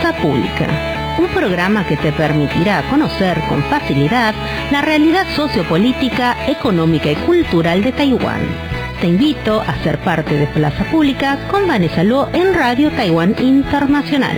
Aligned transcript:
Plaza 0.00 0.20
Pública, 0.20 1.16
un 1.18 1.28
programa 1.28 1.86
que 1.86 1.96
te 1.96 2.12
permitirá 2.12 2.82
conocer 2.90 3.40
con 3.48 3.62
facilidad 3.64 4.34
la 4.70 4.80
realidad 4.82 5.26
sociopolítica, 5.34 6.36
económica 6.48 7.10
y 7.10 7.16
cultural 7.16 7.82
de 7.82 7.92
Taiwán. 7.92 8.42
Te 9.00 9.08
invito 9.08 9.60
a 9.60 9.82
ser 9.82 9.98
parte 9.98 10.36
de 10.36 10.46
Plaza 10.48 10.84
Pública 10.90 11.38
con 11.50 11.68
Vanessa 11.68 12.02
Luo 12.02 12.28
en 12.32 12.54
Radio 12.54 12.90
Taiwán 12.90 13.36
Internacional. 13.38 14.36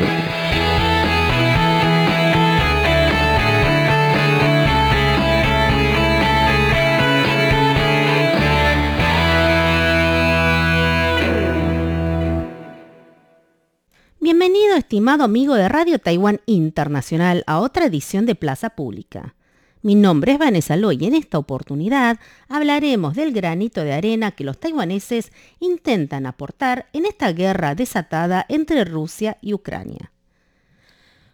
Estimado 14.87 15.25
amigo 15.25 15.57
de 15.57 15.69
Radio 15.69 15.99
Taiwán 15.99 16.41
Internacional, 16.47 17.43
a 17.49 17.59
otra 17.59 17.87
edición 17.87 18.25
de 18.25 18.37
Plaza 18.37 18.71
Pública. 18.71 19.35
Mi 19.83 19.97
nombre 19.97 20.31
es 20.31 20.39
Vanessa 20.39 20.77
Loy 20.77 20.97
y 21.01 21.07
en 21.07 21.17
esta 21.17 21.39
oportunidad 21.39 22.21
hablaremos 22.49 23.17
del 23.17 23.33
granito 23.33 23.83
de 23.83 23.95
arena 23.95 24.31
que 24.31 24.45
los 24.45 24.61
taiwaneses 24.61 25.33
intentan 25.59 26.25
aportar 26.25 26.87
en 26.93 27.05
esta 27.05 27.33
guerra 27.33 27.75
desatada 27.75 28.47
entre 28.49 28.85
Rusia 28.85 29.39
y 29.43 29.55
Ucrania. 29.55 30.13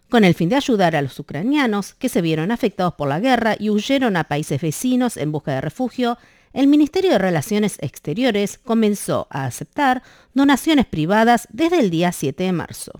Con 0.09 0.23
el 0.23 0.33
fin 0.33 0.49
de 0.49 0.55
ayudar 0.55 0.95
a 0.95 1.03
los 1.03 1.19
ucranianos 1.19 1.93
que 1.93 2.09
se 2.09 2.23
vieron 2.23 2.49
afectados 2.49 2.95
por 2.95 3.07
la 3.07 3.19
guerra 3.19 3.55
y 3.59 3.69
huyeron 3.69 4.17
a 4.17 4.23
países 4.23 4.59
vecinos 4.59 5.15
en 5.15 5.31
busca 5.31 5.53
de 5.53 5.61
refugio, 5.61 6.17
el 6.53 6.65
Ministerio 6.65 7.11
de 7.11 7.19
Relaciones 7.19 7.77
Exteriores 7.81 8.57
comenzó 8.57 9.27
a 9.29 9.45
aceptar 9.45 10.01
donaciones 10.33 10.87
privadas 10.87 11.47
desde 11.51 11.79
el 11.79 11.91
día 11.91 12.11
7 12.11 12.45
de 12.45 12.51
marzo. 12.51 12.93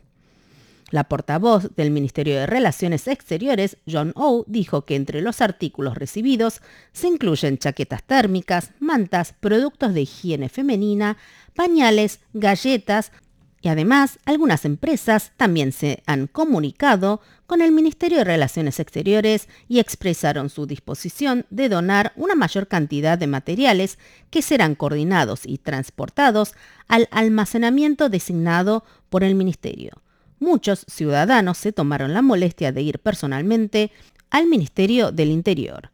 La 0.93 1.05
portavoz 1.05 1.75
del 1.75 1.89
Ministerio 1.89 2.35
de 2.35 2.45
Relaciones 2.45 3.07
Exteriores, 3.07 3.77
John 3.91 4.11
O, 4.13 4.45
dijo 4.45 4.85
que 4.85 4.95
entre 4.95 5.23
los 5.23 5.41
artículos 5.41 5.95
recibidos 5.95 6.61
se 6.91 7.07
incluyen 7.07 7.57
chaquetas 7.57 8.03
térmicas, 8.03 8.73
mantas, 8.79 9.33
productos 9.39 9.95
de 9.95 10.01
higiene 10.01 10.49
femenina, 10.49 11.17
pañales, 11.55 12.19
galletas, 12.33 13.11
y 13.59 13.69
además, 13.69 14.19
algunas 14.25 14.65
empresas 14.65 15.31
también 15.35 15.71
se 15.71 16.03
han 16.05 16.27
comunicado 16.27 17.21
con 17.47 17.61
el 17.61 17.71
Ministerio 17.71 18.19
de 18.19 18.25
Relaciones 18.25 18.79
Exteriores 18.79 19.49
y 19.67 19.79
expresaron 19.79 20.51
su 20.51 20.67
disposición 20.67 21.47
de 21.49 21.69
donar 21.69 22.13
una 22.17 22.35
mayor 22.35 22.67
cantidad 22.67 23.17
de 23.17 23.25
materiales 23.25 23.97
que 24.29 24.43
serán 24.43 24.75
coordinados 24.75 25.47
y 25.47 25.57
transportados 25.57 26.53
al 26.87 27.07
almacenamiento 27.09 28.09
designado 28.09 28.83
por 29.09 29.23
el 29.23 29.33
Ministerio. 29.33 30.03
Muchos 30.39 30.85
ciudadanos 30.87 31.57
se 31.57 31.71
tomaron 31.71 32.13
la 32.13 32.21
molestia 32.21 32.71
de 32.71 32.81
ir 32.81 32.99
personalmente 32.99 33.91
al 34.29 34.47
Ministerio 34.47 35.11
del 35.11 35.31
Interior. 35.31 35.91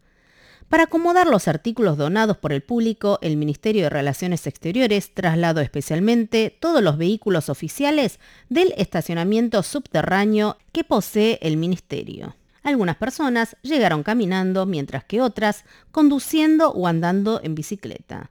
Para 0.70 0.84
acomodar 0.84 1.28
los 1.28 1.48
artículos 1.48 1.98
donados 1.98 2.38
por 2.38 2.54
el 2.54 2.62
público, 2.62 3.18
el 3.24 3.38
Ministerio 3.38 3.84
de 3.84 3.90
Relaciones 3.90 4.46
Exteriores 4.46 5.16
trasladó 5.16 5.62
especialmente 5.62 6.56
todos 6.60 6.84
los 6.84 6.98
vehículos 6.98 7.50
oficiales 7.50 8.20
del 8.50 8.74
estacionamiento 8.78 9.64
subterráneo 9.64 10.58
que 10.72 10.84
posee 10.84 11.40
el 11.42 11.58
Ministerio. 11.58 12.36
Algunas 12.62 12.98
personas 12.98 13.58
llegaron 13.64 14.04
caminando 14.04 14.68
mientras 14.68 15.04
que 15.04 15.22
otras 15.22 15.66
conduciendo 15.92 16.70
o 16.72 16.86
andando 16.86 17.42
en 17.44 17.56
bicicleta. 17.56 18.30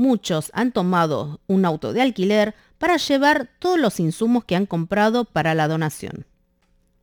Muchos 0.00 0.50
han 0.54 0.72
tomado 0.72 1.40
un 1.46 1.66
auto 1.66 1.92
de 1.92 2.00
alquiler 2.00 2.54
para 2.78 2.96
llevar 2.96 3.50
todos 3.58 3.78
los 3.78 4.00
insumos 4.00 4.46
que 4.46 4.56
han 4.56 4.64
comprado 4.64 5.26
para 5.26 5.54
la 5.54 5.68
donación. 5.68 6.24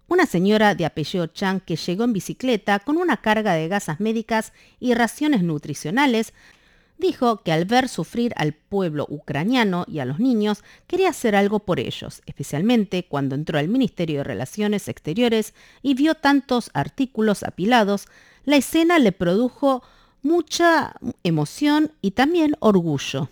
Una 0.07 0.25
señora 0.25 0.73
de 0.73 0.83
apellido 0.83 1.27
Chang 1.27 1.61
que 1.61 1.75
llegó 1.75 2.05
en 2.05 2.13
bicicleta 2.13 2.79
con 2.79 2.97
una 2.97 3.17
carga 3.17 3.53
de 3.53 3.67
gasas 3.67 3.99
médicas 3.99 4.51
y 4.79 4.95
raciones 4.95 5.43
nutricionales 5.43 6.33
dijo 6.97 7.43
que 7.43 7.51
al 7.51 7.65
ver 7.65 7.87
sufrir 7.87 8.33
al 8.35 8.53
pueblo 8.53 9.05
ucraniano 9.07 9.85
y 9.87 9.99
a 9.99 10.05
los 10.05 10.19
niños, 10.19 10.63
quería 10.87 11.09
hacer 11.09 11.35
algo 11.35 11.59
por 11.59 11.79
ellos, 11.79 12.23
especialmente 12.25 13.05
cuando 13.07 13.35
entró 13.35 13.59
al 13.59 13.67
Ministerio 13.67 14.17
de 14.17 14.23
Relaciones 14.23 14.87
Exteriores 14.87 15.53
y 15.83 15.93
vio 15.93 16.15
tantos 16.15 16.71
artículos 16.73 17.43
apilados, 17.43 18.07
la 18.43 18.55
escena 18.55 18.97
le 18.97 19.11
produjo 19.11 19.83
mucha 20.27 20.93
emoción 21.23 21.91
y 22.01 22.11
también 22.11 22.55
orgullo. 22.59 23.29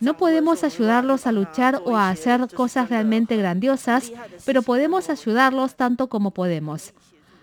No 0.00 0.16
podemos 0.16 0.64
ayudarlos 0.64 1.26
a 1.26 1.32
luchar 1.32 1.82
o 1.84 1.96
a 1.96 2.10
hacer 2.10 2.48
cosas 2.54 2.88
realmente 2.88 3.36
grandiosas, 3.36 4.12
pero 4.44 4.62
podemos 4.62 5.10
ayudarlos 5.10 5.74
tanto 5.74 6.08
como 6.08 6.32
podemos. 6.32 6.94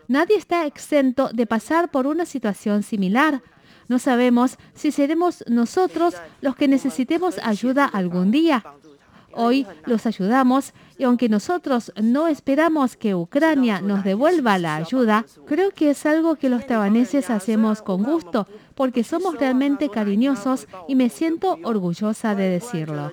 Nadie 0.07 0.37
está 0.37 0.65
exento 0.65 1.29
de 1.33 1.45
pasar 1.45 1.89
por 1.89 2.07
una 2.07 2.25
situación 2.25 2.83
similar. 2.83 3.41
No 3.87 3.99
sabemos 3.99 4.57
si 4.73 4.91
seremos 4.91 5.43
nosotros 5.47 6.15
los 6.41 6.55
que 6.55 6.67
necesitemos 6.67 7.37
ayuda 7.43 7.85
algún 7.85 8.31
día. 8.31 8.63
Hoy 9.35 9.67
los 9.85 10.05
ayudamos 10.05 10.73
y 10.97 11.03
aunque 11.03 11.29
nosotros 11.29 11.91
no 12.01 12.27
esperamos 12.27 12.95
que 12.95 13.15
Ucrania 13.15 13.81
nos 13.81 14.03
devuelva 14.03 14.57
la 14.57 14.75
ayuda, 14.77 15.25
creo 15.45 15.71
que 15.71 15.89
es 15.91 16.05
algo 16.05 16.35
que 16.35 16.49
los 16.49 16.65
taiwaneses 16.65 17.29
hacemos 17.29 17.81
con 17.81 18.03
gusto 18.03 18.47
porque 18.75 19.03
somos 19.03 19.35
realmente 19.37 19.89
cariñosos 19.89 20.67
y 20.87 20.95
me 20.95 21.09
siento 21.09 21.57
orgullosa 21.63 22.35
de 22.35 22.49
decirlo. 22.49 23.11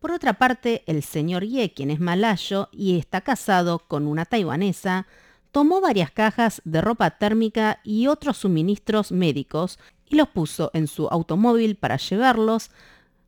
Por 0.00 0.12
otra 0.12 0.34
parte, 0.34 0.82
el 0.86 1.02
señor 1.02 1.44
Ye, 1.44 1.72
quien 1.72 1.90
es 1.90 1.98
malayo 1.98 2.68
y 2.72 2.98
está 2.98 3.22
casado 3.22 3.78
con 3.78 4.06
una 4.06 4.26
taiwanesa, 4.26 5.06
tomó 5.54 5.80
varias 5.80 6.10
cajas 6.10 6.60
de 6.64 6.80
ropa 6.80 7.10
térmica 7.12 7.78
y 7.84 8.08
otros 8.08 8.38
suministros 8.38 9.12
médicos 9.12 9.78
y 10.04 10.16
los 10.16 10.26
puso 10.26 10.72
en 10.74 10.88
su 10.88 11.06
automóvil 11.06 11.76
para 11.76 11.96
llevarlos 11.96 12.72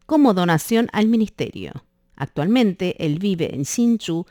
como 0.06 0.34
donación 0.34 0.88
al 0.92 1.06
ministerio. 1.06 1.84
Actualmente 2.16 2.96
él 2.98 3.20
vive 3.20 3.54
en 3.54 3.64
Sinchu 3.64 4.26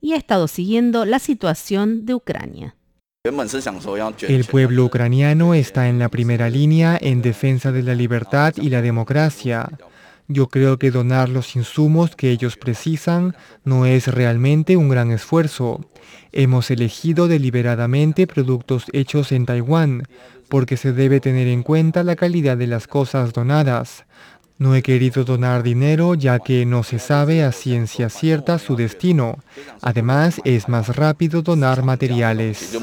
y 0.00 0.14
ha 0.14 0.16
estado 0.16 0.48
siguiendo 0.48 1.04
la 1.04 1.20
situación 1.20 2.04
de 2.04 2.16
Ucrania. 2.16 2.74
El 3.22 4.44
pueblo 4.44 4.84
ucraniano 4.84 5.54
está 5.54 5.88
en 5.88 6.00
la 6.00 6.08
primera 6.08 6.50
línea 6.50 6.98
en 7.00 7.22
defensa 7.22 7.70
de 7.70 7.84
la 7.84 7.94
libertad 7.94 8.54
y 8.56 8.70
la 8.70 8.82
democracia. 8.82 9.68
Yo 10.28 10.48
creo 10.48 10.78
que 10.78 10.90
donar 10.90 11.28
los 11.28 11.54
insumos 11.54 12.16
que 12.16 12.30
ellos 12.30 12.56
precisan 12.56 13.36
no 13.64 13.86
es 13.86 14.08
realmente 14.08 14.76
un 14.76 14.88
gran 14.88 15.12
esfuerzo. 15.12 15.88
Hemos 16.32 16.70
elegido 16.70 17.28
deliberadamente 17.28 18.26
productos 18.26 18.86
hechos 18.92 19.30
en 19.30 19.46
Taiwán, 19.46 20.02
porque 20.48 20.76
se 20.76 20.92
debe 20.92 21.20
tener 21.20 21.46
en 21.46 21.62
cuenta 21.62 22.02
la 22.02 22.16
calidad 22.16 22.56
de 22.56 22.66
las 22.66 22.88
cosas 22.88 23.32
donadas. 23.32 24.04
No 24.58 24.74
he 24.74 24.82
querido 24.82 25.24
donar 25.24 25.62
dinero 25.62 26.14
ya 26.14 26.38
que 26.38 26.64
no 26.64 26.82
se 26.82 26.98
sabe 26.98 27.44
a 27.44 27.52
ciencia 27.52 28.08
cierta 28.08 28.58
su 28.58 28.74
destino. 28.74 29.38
Además, 29.82 30.40
es 30.44 30.68
más 30.68 30.96
rápido 30.96 31.42
donar 31.42 31.84
materiales. 31.84 32.76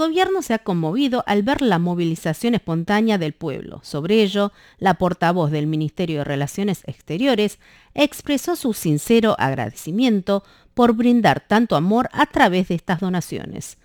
Gobierno 0.00 0.40
se 0.40 0.54
ha 0.54 0.60
conmovido 0.60 1.22
al 1.26 1.42
ver 1.42 1.60
la 1.60 1.78
movilización 1.78 2.54
espontánea 2.54 3.18
del 3.18 3.34
pueblo. 3.34 3.80
Sobre 3.84 4.22
ello, 4.22 4.50
la 4.78 4.94
portavoz 4.94 5.50
del 5.50 5.66
Ministerio 5.66 6.18
de 6.18 6.24
Relaciones 6.24 6.82
Exteriores 6.86 7.58
expresó 7.92 8.56
su 8.56 8.72
sincero 8.72 9.36
agradecimiento 9.38 10.42
por 10.72 10.94
brindar 10.94 11.46
tanto 11.46 11.76
amor 11.76 12.08
a 12.12 12.24
través 12.24 12.68
de 12.68 12.76
estas 12.76 13.00
donaciones. 13.00 13.76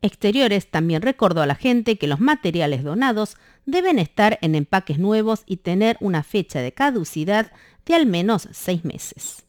Exteriores 0.00 0.70
también 0.70 1.02
recordó 1.02 1.42
a 1.42 1.46
la 1.46 1.54
gente 1.54 1.98
que 1.98 2.06
los 2.06 2.18
materiales 2.18 2.82
donados 2.82 3.36
deben 3.66 3.98
estar 3.98 4.38
en 4.40 4.54
empaques 4.54 4.98
nuevos 4.98 5.42
y 5.44 5.58
tener 5.58 5.98
una 6.00 6.22
fecha 6.22 6.62
de 6.62 6.72
caducidad 6.72 7.52
de 7.84 7.94
al 7.94 8.06
menos 8.06 8.48
seis 8.52 8.86
meses. 8.86 9.44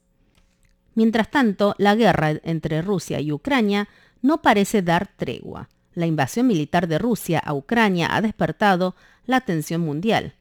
Mientras 0.96 1.32
tanto, 1.32 1.76
la 1.78 1.96
guerra 1.96 2.32
entre 2.44 2.82
Rusia 2.82 3.22
y 3.22 3.32
Ucrania 3.32 3.88
no 4.22 4.42
parece 4.42 4.82
dar 4.82 5.08
tregua 5.16 5.70
la 6.00 6.08
invasión 6.08 6.48
militar 6.48 6.88
de 6.88 6.98
Rusia 6.98 7.40
a 7.40 7.54
Ucrania 7.54 8.16
ha 8.16 8.22
despertado 8.22 8.96
la 9.26 9.38
atención 9.38 9.82
mundial. 9.82 10.34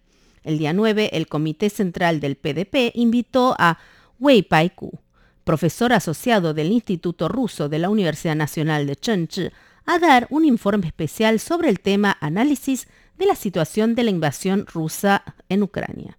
El 0.45 0.59
día 0.59 0.73
9, 0.73 1.11
el 1.13 1.27
Comité 1.27 1.69
Central 1.69 2.21
del 2.21 2.37
PDP 2.37 2.93
invitó 2.95 3.55
a 3.59 3.79
Wei 4.19 4.43
Paiku, 4.43 4.99
profesor 5.45 5.93
asociado 5.93 6.55
del 6.55 6.73
Instituto 6.73 7.29
Ruso 7.29 7.69
de 7.69 7.79
la 7.79 7.91
Universidad 7.91 8.37
Nacional 8.37 8.87
de 8.87 8.97
Chengchi, 8.97 9.51
a 9.85 9.99
dar 9.99 10.27
un 10.31 10.45
informe 10.45 10.87
especial 10.87 11.41
sobre 11.41 11.71
el 11.71 11.81
tema 11.81 12.17
análisis 12.21 12.87
de 13.17 13.27
la 13.27 13.35
situación 13.35 13.95
de 13.95 14.05
la 14.05 14.11
invasión 14.11 14.67
rusa 14.67 15.23
en 15.49 15.63
Ucrania. 15.63 16.19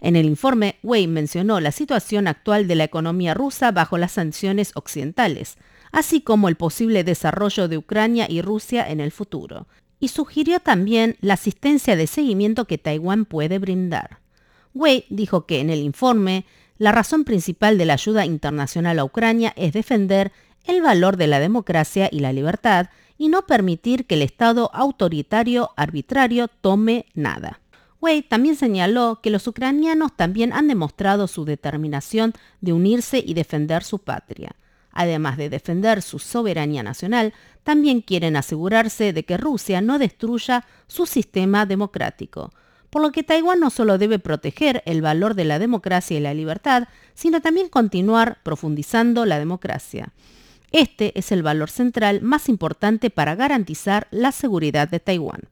En 0.00 0.14
el 0.14 0.26
informe, 0.26 0.76
Wei 0.82 1.06
mencionó 1.06 1.58
la 1.60 1.72
situación 1.72 2.28
actual 2.28 2.68
de 2.68 2.74
la 2.74 2.84
economía 2.84 3.34
rusa 3.34 3.72
bajo 3.72 3.98
las 3.98 4.12
sanciones 4.12 4.72
occidentales, 4.74 5.56
así 5.96 6.20
como 6.20 6.50
el 6.50 6.56
posible 6.56 7.04
desarrollo 7.04 7.68
de 7.68 7.78
Ucrania 7.78 8.26
y 8.28 8.42
Rusia 8.42 8.86
en 8.86 9.00
el 9.00 9.10
futuro, 9.10 9.66
y 9.98 10.08
sugirió 10.08 10.60
también 10.60 11.16
la 11.22 11.34
asistencia 11.34 11.96
de 11.96 12.06
seguimiento 12.06 12.66
que 12.66 12.76
Taiwán 12.76 13.24
puede 13.24 13.58
brindar. 13.58 14.18
Wei 14.74 15.06
dijo 15.08 15.46
que 15.46 15.60
en 15.60 15.70
el 15.70 15.78
informe 15.78 16.44
la 16.76 16.92
razón 16.92 17.24
principal 17.24 17.78
de 17.78 17.86
la 17.86 17.94
ayuda 17.94 18.26
internacional 18.26 18.98
a 18.98 19.04
Ucrania 19.04 19.54
es 19.56 19.72
defender 19.72 20.32
el 20.66 20.82
valor 20.82 21.16
de 21.16 21.28
la 21.28 21.40
democracia 21.40 22.10
y 22.12 22.20
la 22.20 22.34
libertad 22.34 22.90
y 23.16 23.28
no 23.28 23.46
permitir 23.46 24.04
que 24.04 24.16
el 24.16 24.22
Estado 24.22 24.70
autoritario 24.74 25.70
arbitrario 25.76 26.48
tome 26.48 27.06
nada. 27.14 27.60
Wei 28.02 28.20
también 28.20 28.56
señaló 28.56 29.20
que 29.22 29.30
los 29.30 29.46
ucranianos 29.46 30.14
también 30.14 30.52
han 30.52 30.68
demostrado 30.68 31.26
su 31.26 31.46
determinación 31.46 32.34
de 32.60 32.74
unirse 32.74 33.24
y 33.26 33.32
defender 33.32 33.82
su 33.82 34.00
patria. 34.00 34.56
Además 34.98 35.36
de 35.36 35.50
defender 35.50 36.00
su 36.00 36.18
soberanía 36.18 36.82
nacional, 36.82 37.34
también 37.64 38.00
quieren 38.00 38.34
asegurarse 38.34 39.12
de 39.12 39.24
que 39.24 39.36
Rusia 39.36 39.82
no 39.82 39.98
destruya 39.98 40.64
su 40.86 41.04
sistema 41.04 41.66
democrático 41.66 42.50
por 42.96 43.02
lo 43.02 43.12
que 43.12 43.22
Taiwán 43.22 43.60
no 43.60 43.68
solo 43.68 43.98
debe 43.98 44.18
proteger 44.18 44.82
el 44.86 45.02
valor 45.02 45.34
de 45.34 45.44
la 45.44 45.58
democracia 45.58 46.16
y 46.16 46.20
la 46.20 46.32
libertad, 46.32 46.88
sino 47.12 47.42
también 47.42 47.68
continuar 47.68 48.38
profundizando 48.42 49.26
la 49.26 49.38
democracia. 49.38 50.14
Este 50.72 51.18
es 51.18 51.30
el 51.30 51.42
valor 51.42 51.68
central 51.68 52.22
más 52.22 52.48
importante 52.48 53.10
para 53.10 53.34
garantizar 53.34 54.08
la 54.10 54.32
seguridad 54.32 54.88
de 54.88 55.00
Taiwán. 55.00 55.42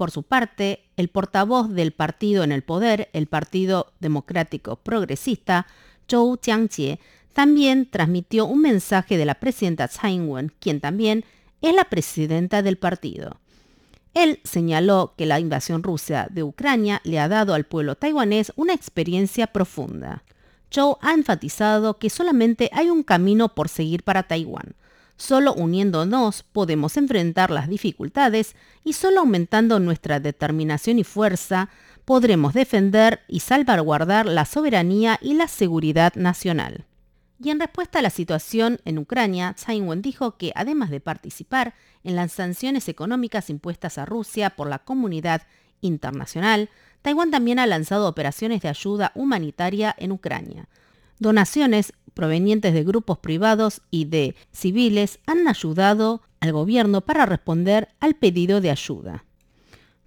Por 0.00 0.10
su 0.10 0.22
parte, 0.22 0.86
el 0.96 1.08
portavoz 1.08 1.68
del 1.68 1.92
partido 1.92 2.42
en 2.42 2.52
el 2.52 2.62
poder, 2.62 3.10
el 3.12 3.26
Partido 3.26 3.92
Democrático 4.00 4.76
Progresista, 4.76 5.66
Zhou 6.10 6.38
Jiangjie, 6.42 6.98
también 7.34 7.84
transmitió 7.84 8.46
un 8.46 8.62
mensaje 8.62 9.18
de 9.18 9.26
la 9.26 9.34
presidenta 9.34 9.88
Tsai 9.88 10.14
Ing-wen, 10.14 10.54
quien 10.58 10.80
también 10.80 11.26
es 11.60 11.74
la 11.74 11.84
presidenta 11.84 12.62
del 12.62 12.78
partido. 12.78 13.40
Él 14.14 14.40
señaló 14.42 15.12
que 15.18 15.26
la 15.26 15.38
invasión 15.38 15.82
rusa 15.82 16.28
de 16.30 16.44
Ucrania 16.44 17.02
le 17.04 17.18
ha 17.18 17.28
dado 17.28 17.52
al 17.52 17.66
pueblo 17.66 17.94
taiwanés 17.94 18.54
una 18.56 18.72
experiencia 18.72 19.48
profunda. 19.48 20.24
Zhou 20.74 20.96
ha 21.02 21.12
enfatizado 21.12 21.98
que 21.98 22.08
solamente 22.08 22.70
hay 22.72 22.88
un 22.88 23.02
camino 23.02 23.54
por 23.54 23.68
seguir 23.68 24.02
para 24.02 24.22
Taiwán. 24.22 24.76
Solo 25.20 25.52
uniéndonos 25.52 26.44
podemos 26.44 26.96
enfrentar 26.96 27.50
las 27.50 27.68
dificultades 27.68 28.56
y 28.84 28.94
solo 28.94 29.20
aumentando 29.20 29.78
nuestra 29.78 30.18
determinación 30.18 30.98
y 30.98 31.04
fuerza 31.04 31.68
podremos 32.06 32.54
defender 32.54 33.20
y 33.28 33.40
salvaguardar 33.40 34.24
la 34.24 34.46
soberanía 34.46 35.18
y 35.20 35.34
la 35.34 35.46
seguridad 35.46 36.14
nacional. 36.14 36.86
Y 37.38 37.50
en 37.50 37.60
respuesta 37.60 37.98
a 37.98 38.02
la 38.02 38.08
situación 38.08 38.80
en 38.86 38.96
Ucrania, 38.96 39.52
Tsai 39.52 39.76
Ing-wen 39.76 40.00
dijo 40.00 40.38
que 40.38 40.52
además 40.54 40.88
de 40.88 41.00
participar 41.00 41.74
en 42.02 42.16
las 42.16 42.32
sanciones 42.32 42.88
económicas 42.88 43.50
impuestas 43.50 43.98
a 43.98 44.06
Rusia 44.06 44.48
por 44.48 44.70
la 44.70 44.78
comunidad 44.78 45.42
internacional, 45.82 46.70
Taiwán 47.02 47.30
también 47.30 47.58
ha 47.58 47.66
lanzado 47.66 48.08
operaciones 48.08 48.62
de 48.62 48.70
ayuda 48.70 49.12
humanitaria 49.14 49.94
en 49.98 50.12
Ucrania. 50.12 50.66
Donaciones 51.20 51.92
provenientes 52.14 52.74
de 52.74 52.82
grupos 52.82 53.18
privados 53.18 53.82
y 53.90 54.06
de 54.06 54.34
civiles 54.52 55.20
han 55.26 55.46
ayudado 55.46 56.22
al 56.40 56.52
gobierno 56.52 57.02
para 57.02 57.26
responder 57.26 57.88
al 58.00 58.14
pedido 58.14 58.60
de 58.60 58.70
ayuda. 58.70 59.24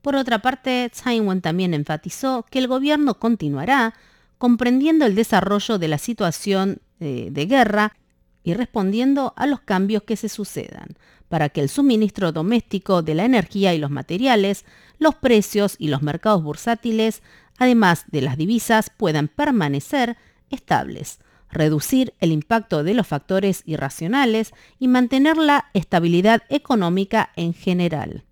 Por 0.02 0.16
otra 0.16 0.42
parte, 0.42 0.90
Tsai 0.92 1.18
Ing-wen 1.18 1.42
también 1.42 1.74
enfatizó 1.74 2.46
que 2.50 2.60
el 2.60 2.68
gobierno 2.68 3.20
continuará 3.20 3.94
comprendiendo 4.38 5.06
el 5.06 5.16
desarrollo 5.16 5.78
de 5.78 5.88
la 5.88 5.98
situación 5.98 6.82
de, 7.00 7.30
de 7.32 7.46
guerra 7.46 7.96
y 8.44 8.56
respondiendo 8.56 9.34
a 9.38 9.46
los 9.46 9.62
cambios 9.62 10.04
que 10.04 10.18
se 10.18 10.30
sucedan, 10.30 10.98
para 11.30 11.50
que 11.50 11.62
el 11.62 11.70
suministro 11.70 12.32
doméstico 12.32 13.04
de 13.04 13.16
la 13.16 13.26
energía 13.26 13.74
y 13.74 13.78
los 13.78 13.92
materiales, 13.92 14.66
los 14.98 15.16
precios 15.16 15.76
y 15.78 15.88
los 15.88 16.02
mercados 16.02 16.44
bursátiles, 16.44 17.22
además 17.58 18.06
de 18.08 18.22
las 18.24 18.36
divisas, 18.36 18.90
puedan 18.90 19.28
permanecer 19.28 20.18
estables, 20.54 21.20
reducir 21.50 22.14
el 22.20 22.32
impacto 22.32 22.84
de 22.84 22.94
los 22.94 23.08
factores 23.08 23.64
irracionales 23.66 24.54
y 24.80 24.88
mantener 24.88 25.38
la 25.38 25.70
estabilidad 25.74 26.44
económica 26.50 27.32
en 27.36 27.54
general. 27.54 28.24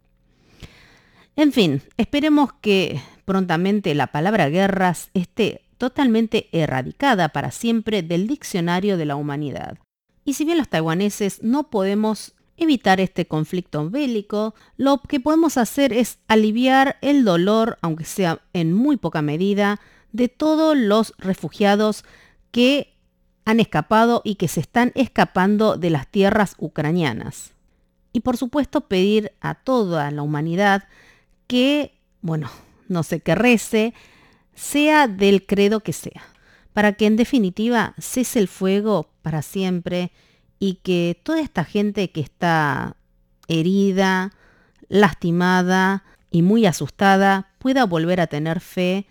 En 1.36 1.52
fin, 1.54 1.82
esperemos 1.98 2.52
que 2.62 3.02
prontamente 3.26 3.96
la 3.96 4.08
palabra 4.08 4.50
guerras 4.50 5.10
esté 5.14 5.62
totalmente 5.78 6.50
erradicada 6.52 7.30
para 7.30 7.52
siempre 7.52 8.04
del 8.04 8.28
diccionario 8.28 8.98
de 8.98 9.06
la 9.06 9.16
humanidad. 9.16 9.78
Y 10.26 10.34
si 10.34 10.46
bien 10.46 10.58
los 10.58 10.70
taiwaneses 10.70 11.42
no 11.42 11.70
podemos 11.70 12.36
evitar 12.58 13.00
este 13.00 13.26
conflicto 13.26 13.90
bélico, 13.90 14.54
lo 14.78 15.02
que 15.02 15.20
podemos 15.20 15.58
hacer 15.58 15.94
es 15.94 16.20
aliviar 16.28 16.98
el 17.02 17.24
dolor, 17.24 17.80
aunque 17.82 18.04
sea 18.04 18.42
en 18.54 18.74
muy 18.74 18.98
poca 18.98 19.24
medida, 19.24 19.80
de 20.12 20.28
todos 20.28 20.78
los 20.78 21.14
refugiados 21.18 22.04
que 22.52 22.94
han 23.46 23.60
escapado 23.60 24.22
y 24.24 24.36
que 24.36 24.48
se 24.48 24.60
están 24.60 24.92
escapando 24.96 25.78
de 25.78 25.90
las 25.90 26.08
tierras 26.08 26.56
ucranianas. 26.58 27.54
Y 28.14 28.22
por 28.22 28.38
supuesto 28.38 28.82
pedir 28.82 29.32
a 29.42 29.56
toda 29.56 30.12
la 30.12 30.22
humanidad 30.22 30.88
que, 31.48 31.98
bueno, 32.22 32.50
no 32.88 33.04
sé, 33.04 33.22
que 33.22 33.36
rece, 33.36 33.94
sea 34.54 35.08
del 35.08 35.46
credo 35.46 35.80
que 35.80 35.94
sea, 35.94 36.24
para 36.74 36.94
que 36.94 37.06
en 37.06 37.16
definitiva 37.16 37.96
cese 38.00 38.40
el 38.40 38.48
fuego 38.48 39.10
para 39.22 39.42
siempre 39.42 40.12
y 40.60 40.76
que 40.76 41.20
toda 41.24 41.42
esta 41.42 41.64
gente 41.64 42.12
que 42.12 42.22
está 42.22 42.96
herida, 43.48 44.32
lastimada 44.88 46.04
y 46.30 46.42
muy 46.42 46.66
asustada 46.66 47.52
pueda 47.60 47.86
volver 47.86 48.20
a 48.22 48.28
tener 48.28 48.60
fe 48.60 49.08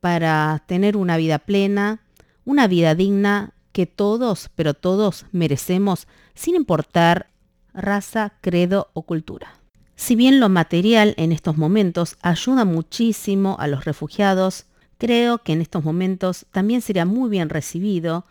para 0.00 0.62
tener 0.66 0.96
una 0.96 1.16
vida 1.16 1.38
plena, 1.38 2.00
una 2.44 2.66
vida 2.66 2.94
digna 2.94 3.52
que 3.72 3.86
todos, 3.86 4.50
pero 4.54 4.74
todos 4.74 5.26
merecemos 5.32 6.08
sin 6.34 6.54
importar 6.54 7.30
raza, 7.74 8.34
credo 8.40 8.90
o 8.92 9.02
cultura. 9.02 9.54
Si 9.96 10.14
bien 10.14 10.40
lo 10.40 10.48
material 10.48 11.14
en 11.16 11.32
estos 11.32 11.56
momentos 11.56 12.16
ayuda 12.22 12.64
muchísimo 12.64 13.56
a 13.58 13.66
los 13.66 13.84
refugiados, 13.84 14.66
creo 14.96 15.38
que 15.38 15.52
en 15.52 15.60
estos 15.60 15.84
momentos 15.84 16.46
también 16.52 16.82
sería 16.82 17.04
muy 17.04 17.30
bien 17.30 17.48
recibido 17.48 18.24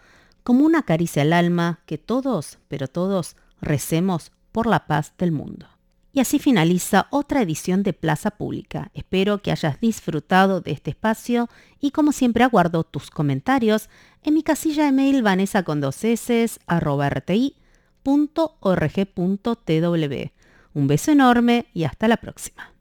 como 0.43 0.65
una 0.65 0.83
caricia 0.83 1.23
al 1.23 1.33
alma 1.33 1.79
que 1.85 1.97
todos, 1.97 2.57
pero 2.67 2.87
todos, 2.87 3.35
recemos 3.61 4.31
por 4.51 4.65
la 4.65 4.87
paz 4.87 5.13
del 5.17 5.31
mundo. 5.31 5.67
Y 6.17 6.19
así 6.19 6.39
finaliza 6.39 7.05
otra 7.11 7.43
edición 7.43 7.83
de 7.83 7.93
Plaza 7.93 8.31
Pública. 8.31 8.89
Espero 8.95 9.43
que 9.43 9.51
hayas 9.51 9.79
disfrutado 9.79 10.61
de 10.61 10.71
este 10.71 10.89
espacio 10.89 11.47
y 11.79 11.91
como 11.91 12.11
siempre 12.11 12.43
aguardo 12.43 12.83
tus 12.83 13.11
comentarios 13.11 13.87
en 14.23 14.33
mi 14.33 14.41
casilla 14.41 14.85
de 14.85 14.93
mail 14.93 15.21
vanessa 15.21 15.61
con 15.61 15.79
dos 15.79 16.03
un 20.73 20.87
beso 20.87 21.11
enorme 21.11 21.67
y 21.75 21.83
hasta 21.83 22.07
la 22.07 22.17
próxima. 22.17 22.73